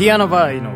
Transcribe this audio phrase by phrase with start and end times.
[0.00, 0.70] ピアノバー井上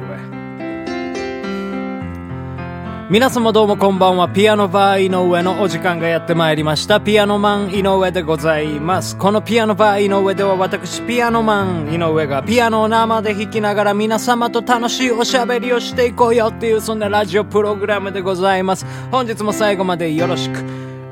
[3.08, 4.28] 皆様どうもこんばんは。
[4.28, 7.00] ピアノバー井上のお時間がやってまいりました。
[7.00, 9.16] ピアノマン井上でございます。
[9.16, 18.84] このピアノバー井上では私、ピアノマン井上がピアノを生で弾きながら皆様と楽しいおしゃべりをしていこうよっていうそんなラジオプログラムでございます。
[19.10, 20.62] 本日も最後までよろしく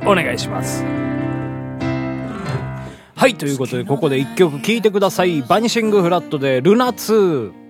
[0.04, 0.84] お願いします。
[3.16, 5.40] はい、ということでここで一曲聴いてください。
[5.40, 7.61] バニシングフラットでルナ2。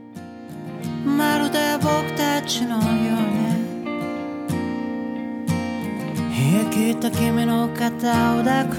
[6.75, 8.77] 冷え切った君の肩を抱く。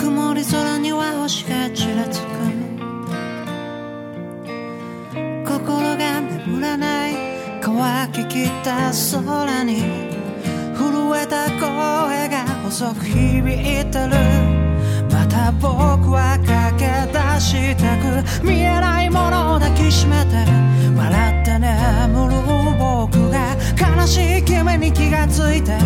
[0.00, 2.26] 曇り空には星がちらつく。
[5.44, 7.14] 心が眠らない。
[7.60, 9.82] 乾ききった空に。
[10.74, 14.16] 震えた声が細く響いてる。
[15.12, 18.42] また僕は駆け出したく。
[18.42, 20.36] 見えないものを抱きしめて
[20.96, 22.63] 笑って眠る。
[23.34, 25.76] 僕が悲しい君に気がついて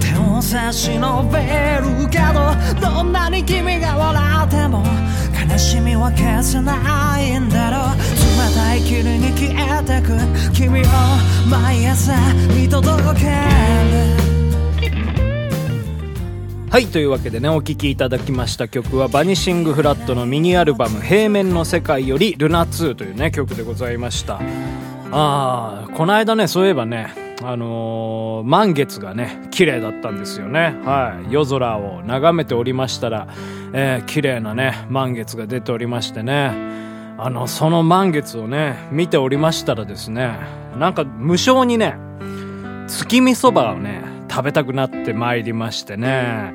[0.00, 1.38] 手を差し伸べ
[1.78, 4.82] るけどどんなに君が笑っても
[5.50, 7.96] 悲しみは消せないんだろう。
[8.48, 10.16] 冷たい霧に消えてく
[10.54, 10.84] 君を
[11.50, 12.14] 毎朝
[12.56, 14.24] 見届ける。
[16.70, 24.40] はい、というわけでね、お聴きいただきました曲は、バニシングフラットのミニアルバム、平面の世界より、ルナ2というね、曲でございました。
[25.16, 30.76] あー、この間ね、そういえばね、あのー満月がね、綺麗だったんですよね。
[30.84, 31.32] はい。
[31.32, 33.28] 夜空を眺めておりましたら、
[33.72, 36.52] えー、綺麗なね、満月が出ておりましてね、
[37.16, 40.36] あの、その満月をね、見ておりましたらですね、
[40.78, 41.96] なんか無性にね、
[42.88, 46.54] 月見そばをね、食べたくなってまいりましてね。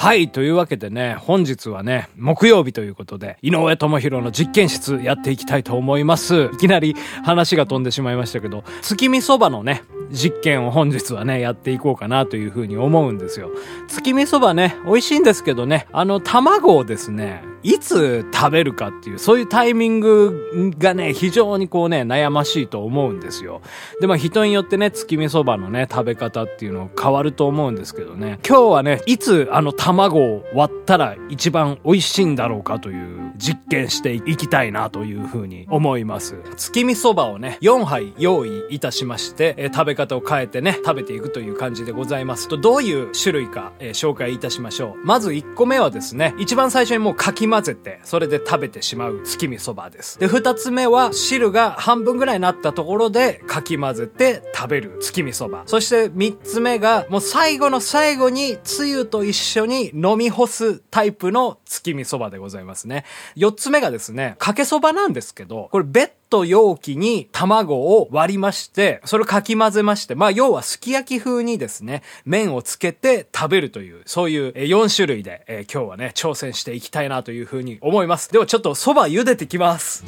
[0.00, 0.30] はい。
[0.30, 6.50] というわけでね、本日はね、木曜日ということで、井上智弘の実験室やっていきたいと思います。
[6.52, 13.50] いきなり話が飛んでしまいましたけど、月見そばのね、実験を本日はね、やっていこうかなというふうに思うんですよ。
[13.88, 23.62] 月見そばね、美味しいんですけどね、あの、卵をですね、いつ食べるかっていう、そういうタイミングがね、非常にこうね、悩ましいと思うんですよ。
[24.00, 28.38] で、まあ人によってね、月見そばのね、食べ方っていうの変わると思うんですけどね。
[28.46, 36.36] 今日はね、いつあの卵を割ったら一番美味しいんだろうかという実験していきたいなというふうに思います。
[36.56, 45.04] 月見そばをね、4杯用意いたしまして、え食べ方を変えてね、食べていくという感じでございますと、どういう種類か、えー紹介いたしましょう。
[45.04, 50.20] まず1個目はですね、一番最初にもうかき混ぜて、それで食べてしまう月見そばです。
[50.20, 55.64] で、2つ目は汁が半分ぐらいになったところでかき混ぜて食べる月見そば。
[55.66, 63.04] そして3つ目が、もう最後の最後につゆと一緒に飲み干すタイプの月見そばでございますね。
[63.36, 78.30] 4つ目がですね、かけそばなんですけど、これベッド容器に卵を割りまして、それをかき混ぜまして、まあ要はすき焼き風にですね、麺をつけて食べるという、そういう4種類で、えー今日はね、挑戦していきたいなというふうに思います。
[78.30, 80.04] ではちょっと蕎麦茹でてきます。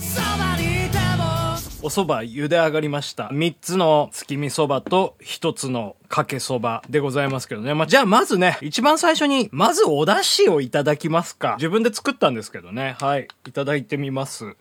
[1.82, 3.28] お蕎麦茹で上がりました。
[3.28, 7.72] 3つの月見蕎麦と1つのかけ蕎麦でございますけどね。
[7.72, 11.54] まあ、じゃあまずね、一番最初に、まずお出汁をいただきますか。
[11.56, 12.97] 自分で作ったんですけどね。
[13.00, 13.28] はい。
[13.47, 14.56] いただいてみます。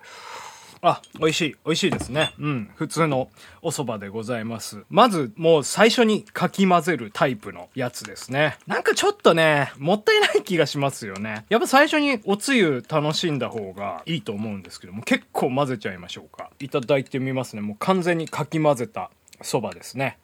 [0.82, 1.56] あ、美味しい。
[1.66, 2.34] 美味しいですね。
[2.40, 2.72] うん。
[2.76, 3.30] 普通の
[3.62, 4.86] お蕎麦でございます。
[4.90, 8.58] まず、もう最初にかき混ぜるタイプのやつですね。
[8.66, 11.46] なんかちょっとね、もったいない気がしますよね。
[11.50, 16.50] やっぱ最初におつゆ楽しんだ方がいいと思うんですけども、結構混ぜちゃいましょうか。
[16.60, 17.62] いただいてみますね。
[17.62, 19.12] もう完全にかき混ぜた
[19.42, 20.18] 蕎麦ですね。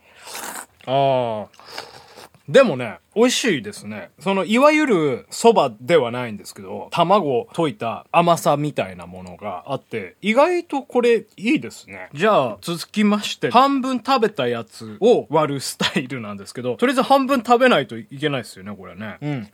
[0.86, 2.05] ああ。
[2.48, 4.12] でもね、美味しいですね。
[4.20, 12.10] その、いわゆる蕎麦ではないんですけど、卵溶いた甘さみたいなものがあって、意外とこれいいですね。
[12.14, 19.18] じゃあ、続きまして、半分食べたやつを割るスタイルなんですけど、とりあえず半分食べないといけないですよね、これね。
[19.22, 19.50] うん。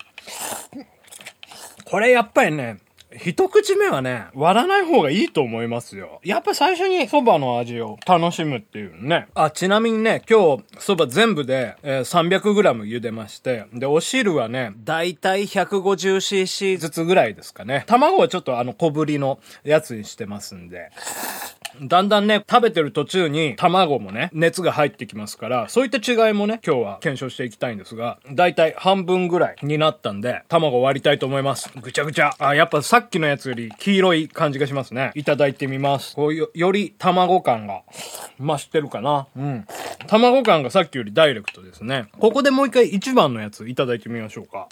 [1.86, 2.80] これやっぱりね、
[3.18, 6.22] 一口目はね、割らない方がいいと思いますよ。
[6.24, 9.28] やっぱ最初に蕎麦の味を楽しむっていうね。
[9.36, 17.84] あ、ちなみにね、今日蕎麦全部で、えー 300g 茹でまして、で、お汁はね、だいたい 150cc ずつぐらいですかね。
[17.88, 20.92] 卵はちょっとあの小ぶりのやつにしてますんで。
[21.82, 31.72] だんだんね、食べてる途中に卵もね、熱が入ってきますから、そういった違いもね、今日は検証していきたいんですが、だいたい半分ぐらいになったんで、卵割りたいと思います。
[31.82, 32.36] ぐちゃぐちゃ。
[32.40, 35.12] あ、やっぱさっきのやつより黄色い感じがしますね。
[35.16, 36.16] いただいてみます。
[36.16, 37.84] こうよ、より卵感が
[38.40, 39.28] 増してるかな。
[39.36, 39.66] うん。
[40.08, 42.06] 卵感がさっきよりダイレクトですね。
[42.20, 44.68] ここでもう一回一番のやついただいてみましょうか。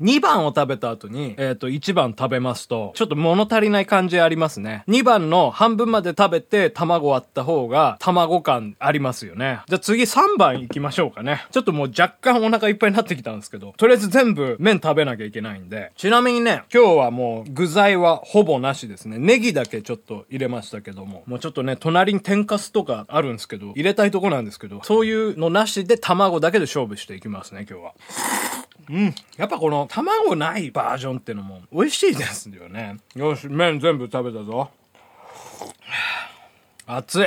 [0.00, 4.84] 2番を食べた後に、えっ、と、1番食べますと、ちょっと物足りない感じありますね。
[4.88, 9.60] 2番の半分まで食べて卵割った方が卵感ありますよね。
[9.66, 11.46] じゃあ次3番行きましょうかね。
[11.50, 15.92] ちょっともう若干お腹いっぱいになってきたんですけど、とりあえず全部麺食べなきゃいけないんで。
[15.96, 19.18] ちなみにね、今日はもう具材はほぼなしですね。
[19.18, 27.92] ネギだけちょっと入れましたけども、もうちょっとね、隣に天かすとかあるんですけど、入れたいとこなんですけど、そういうのなしで卵だけで勝負していきますね、今日は。
[28.90, 29.14] うん。
[29.36, 32.96] やっぱこの卵ないバージョンってのも美味しいですよね。
[33.14, 34.70] よし、麺全部食べたぞ。
[36.86, 37.26] 熱い。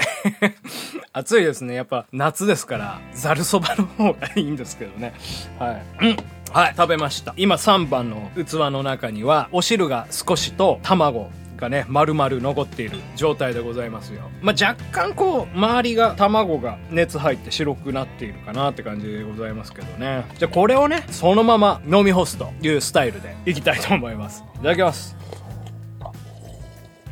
[1.13, 1.75] 熱いですね。
[1.75, 5.13] やっぱ夏ですから、ざるそばの方がいいんですけどね。
[5.59, 6.05] はい。
[6.07, 6.17] うん。
[6.51, 7.33] はい、食べました。
[7.37, 11.29] 今3番の器の中には、お汁が少しと卵
[11.61, 14.29] がね、丸々残っている状態でございますよ。
[14.41, 20.25] まあ、若干こう、周りが卵が熱入って白くなっているかなって感じでございますけどね。
[20.37, 24.43] じゃあこれをね、そのまま飲み干すというスタイルでいきたいと思います。
[24.55, 25.15] いただきます。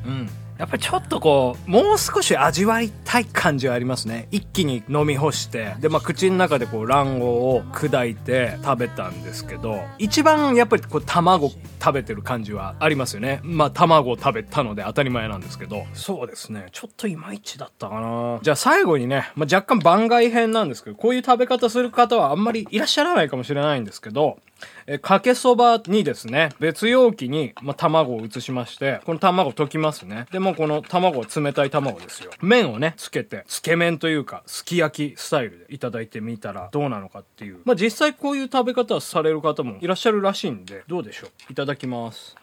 [0.06, 0.30] うん。
[0.60, 4.28] やっぱりちょっとこう、もう少し味わいたい感じはありますね。
[4.30, 13.40] 一気に飲み干して、で、まあ、口の中でこう、卵黄を砕いて食べたんですけど、一番やっぱりこう、卵食べてる感じはありますよね。
[13.42, 16.68] まあ、卵を食べたので当たり前なんですけど、そうですね。
[16.74, 18.40] ちょっといまいちだったかな。
[18.42, 24.40] じゃあ最後にね、まあ、若干番外編なんですけど、こういう食べ方する方はあんまりいらっしゃらないかもしれないんですけど、
[24.88, 30.26] えーかけそばにですね、別容器に、まあ、卵を移しまして、この卵溶きますね。
[30.32, 32.32] でもこの卵は冷たい卵ですよ。
[32.42, 37.62] 麺をね、つけて、つけ麺というか、すき焼きスタイルでいただいてみたらどうなのかっていう。
[37.66, 41.52] まあ、実際こういう食べ方をされる方もいらっしゃるらしいんで、どうでしょう？
[41.52, 42.36] いただきます。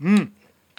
[0.00, 0.32] うん。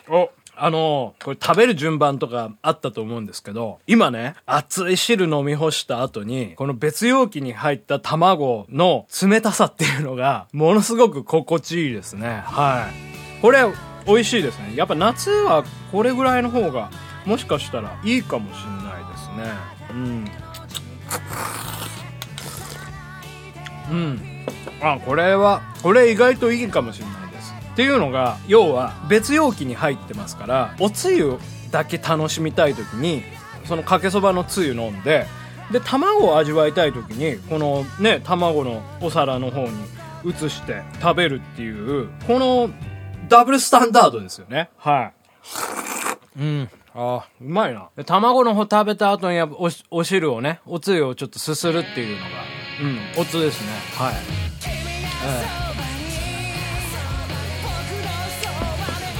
[0.09, 12.41] お、あのこれ食べる順番とかあったと思うんですけど、今ね、熱い汁飲み干した後に、この別容器に入った卵の冷たさっていうのが、ものすごく心地いいですね。
[12.45, 13.41] はい。
[13.41, 13.59] これ、
[14.07, 14.73] 美味しいですね。
[14.75, 16.89] やっぱ夏はこれぐらいの方が、
[17.25, 19.53] もしかしたらいいかもしれないですね。
[19.91, 20.25] うん。
[23.91, 24.21] うん。
[24.81, 27.24] あ、これは、これ意外といいかもしれない。
[27.75, 31.37] っていうのが、要は別容器に入ってますから、おつゆ
[31.71, 33.21] だけ楽しみたい時に、
[33.65, 35.27] そのかけそばのつゆ飲んで、
[35.71, 39.71] で、卵を味わいたい時に、このね、卵のお皿の方に
[40.23, 42.69] 移して食べるっていう、この
[43.27, 44.69] ダブルスタンダードですよね。
[44.77, 45.11] は
[46.37, 46.39] い。
[46.39, 46.69] うん。
[46.93, 47.89] ああ、うまいな。
[47.97, 52.29] で卵の方食べた後にやおしお汁をね、おつゆをちょっとすするっていうのが、
[53.17, 53.67] うん、おつですね。
[53.97, 54.13] はい。
[55.27, 55.64] ええ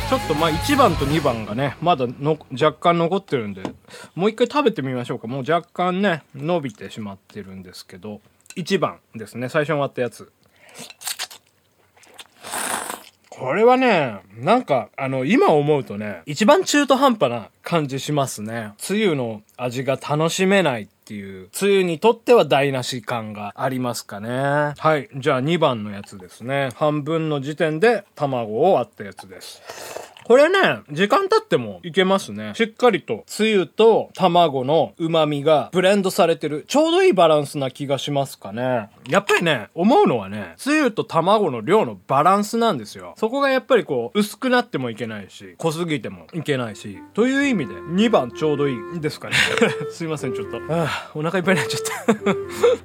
[0.07, 3.63] ちょっとまあ1番と2番がね、まだの若干残ってるんで、
[4.13, 5.28] もう一回食べてみましょうか。
[5.28, 8.22] もう若干ね、伸びてしまってるんですけど、
[8.56, 10.31] 1番ですね、最初に割ったやつ。
[13.30, 18.74] これはね、なんか、あの、今思うとね、一番中途半端な感じしますね。
[18.78, 24.74] つゆの味が楽しめないっていう、梅雨にとっては台無し感がありますかね。
[24.78, 25.07] はい。
[25.16, 26.72] じゃあ2番のやつですね。
[26.75, 30.14] 半分の時点で卵を割ったやつです。
[30.25, 32.54] これね、時間経ってもいけますね。
[32.56, 36.66] しっかりと、つゆと卵の旨味がブレンドされてる。
[36.68, 38.89] ちょうどいいバランスな気がしますかね。
[39.07, 43.13] やっぱりね、思うのはね、つゆと卵の量のバランスなんですよ。
[43.18, 49.36] そこがやっぱりこう、薄くなってもいけないし、濃すぎてもいけないし、という意味で、2番ちょうどいいですかね。
[49.94, 50.60] すいません、ちょっと。
[50.70, 52.32] あお腹いっぱいになっちゃった。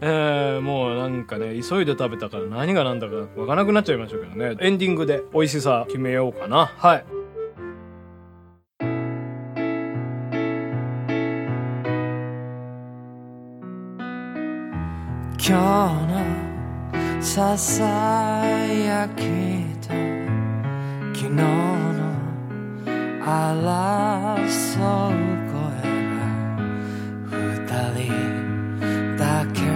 [0.07, 4.59] えー、もうなんかね、急いで食べたから何が何だかわからなくなっちゃいましたけどね。
[4.61, 6.67] エンディングで美味しさ決めようかな。
[6.77, 7.05] はい。
[15.51, 15.63] 今日
[16.07, 16.15] の
[17.21, 19.25] ささやき
[19.81, 19.89] と
[21.13, 21.43] 昨日の
[23.19, 25.19] 争う
[25.51, 25.59] 声
[26.07, 26.23] が
[27.27, 27.35] 二
[27.99, 28.15] 人
[29.19, 29.67] だけ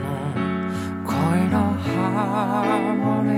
[0.00, 0.08] の
[1.04, 1.12] 恋
[1.50, 3.28] のハーモニ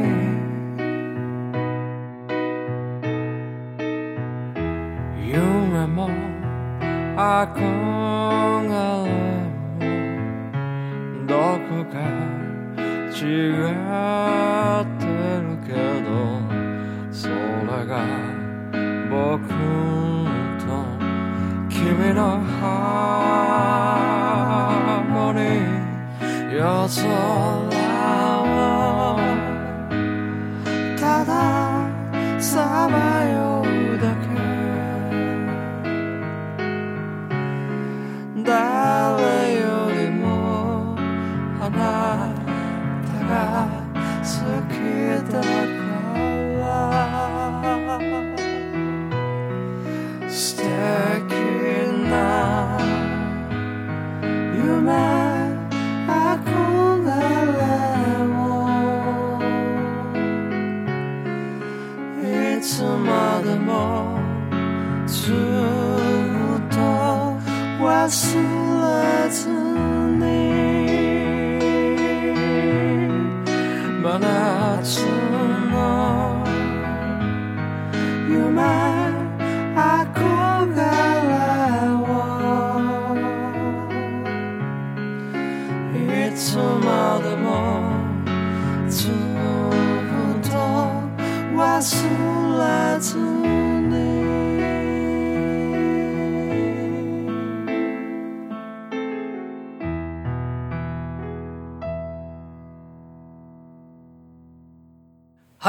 [5.19, 6.07] ー夢も
[7.17, 7.92] 憧れ
[13.33, 15.73] 違ってるけ
[16.03, 16.11] ど
[17.11, 17.33] それ
[17.87, 17.93] が
[19.09, 19.49] 僕
[20.61, 20.65] と
[21.71, 22.21] 君の
[22.61, 27.09] ハーモニー夜空
[28.43, 29.17] を
[30.99, 31.31] ただ
[32.39, 33.12] さま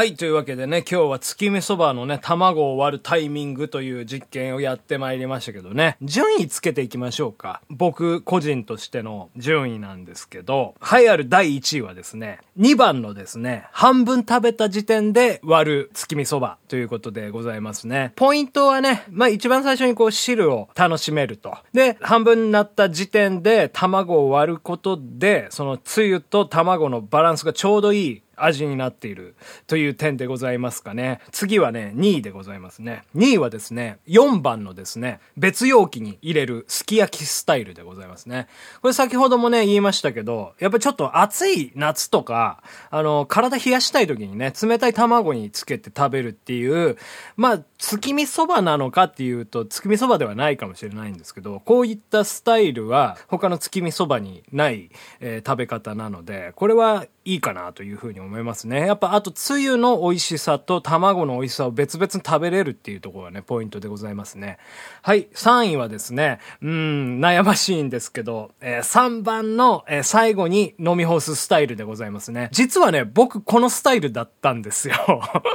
[0.03, 7.61] はい、というわけでね、今日は月見そばのね、卵を割るタイミングという実験をやってまいりましたけどね、順位つけていきましょうか。
[7.69, 18.11] 僕個人としての順位なんですけど、栄えある第1位はですね、2番のですね、半分食べた時点で割る月見そばということでございますね。
[18.17, 21.55] ポイントはね、まあ一番最初にこう汁を楽しめると。
[21.71, 29.35] で、半分になった時点で卵を割ることで、そのつゆと卵のバランスがちょうどいい味になっている
[29.67, 31.19] という点でございますかね。
[31.31, 33.03] 次はね、2位でございますね。
[33.15, 38.47] 2位はですね、4番のですね、別容器に入れるすき焼きスタイルでございますね。
[38.81, 46.97] これ先ほどもね、言いましたけど、やっぱちょっと暑い夏とか、あの、体冷やしたい時にね、冷たい卵につけて食べるっていう、
[47.37, 58.85] まあ、月見そばなのかっていうと、月見そばではないかもしれないんですけど、こういったスタイルは他の月見そばにない、えー食べ方なので、これはいいかなというふうに思いますね。
[58.87, 64.57] やっぱあと、つゆの美味しさと卵の美味しさを別々に食べれるっていうところがね、ポイントでございますね。
[65.01, 72.49] はい、3位はですね、うん、悩ましいんですけど、えー3番の、えー最後に飲み干すスタイルでございますね。
[72.51, 74.95] 実はね、僕このスタイルだったんですよ。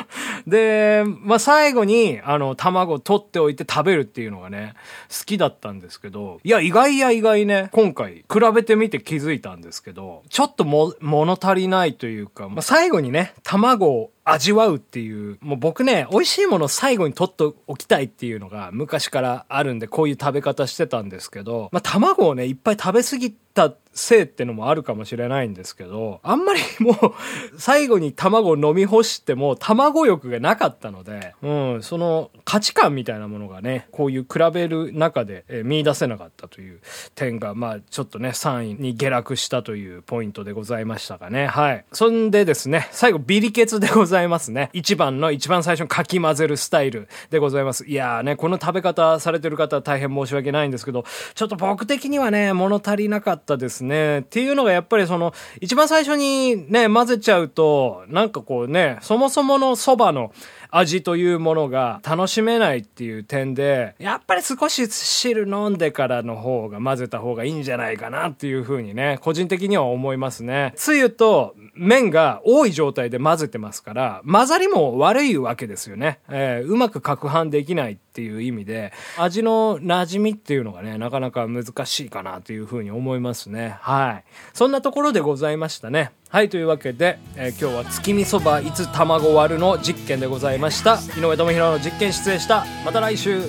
[0.46, 4.74] で、まあ、最後に、あの、卵取っておいて食べるっていうのがね、
[5.08, 26.96] 好きだったんですけど、いや、意外や意外ね、今回、比べてみて気づいたんですけど、ちょっとも、物足りないというか、まあ、最後にね、卵を味わうっていう、もう僕ね、美味しいものを最後に取っておきたいっていうのが昔からあるんで、こういう食べ方してたんですけど、まあ、卵をね、いっぱい食べ過ぎたせいってのもあるかもしれないんですけど、あんまりもう、
[27.58, 36.80] 最後に卵を飲み干しても、卵欲がなかったので、うん、その価値観みたいなものがね、こういう比べる中で、え見出せなかったという
[37.16, 41.48] 点が、まあ、ちょっとね、3位に下落したというポイントでございましたかね。
[41.48, 41.84] はい。
[41.92, 44.17] そんでですね、最後、ビリケツでございます
[44.50, 44.70] ね。
[44.72, 47.84] 1番の一番最初にかき混ぜるスタイルでございます。
[47.86, 54.20] いやーね、この食べ方されてる方は大変申し訳ないんですけど、ちょっと僕的にはね、物足りなかったですね。
[54.20, 60.32] っていうのがやっぱりその、一番最初にね、混ぜちゃうと、なんかこうね、そもそもの蕎麦の
[60.70, 70.72] 味というものが楽しめないっていう点で、やっぱり少し汁飲んでからの方が混ぜた方がいいんじゃないかなっていうふうにね、個人的には思いますね。
[70.76, 76.20] つゆと麺が多い状態で混ぜてますから、混ざりも悪いわけですよね。
[76.28, 83.76] えーうまく攪拌できないっていう意味で、味の馴染みっていうのがね、なかなか難しいかなというふうに思いますね。
[83.80, 84.24] はい。
[84.52, 86.10] そんなところでございましたね。
[86.28, 90.98] はい、というわけで、えー今日は月見そばいつ卵割るの実験でございました。
[91.16, 92.66] 井上智弘の実験出演した。
[92.84, 93.42] また来週。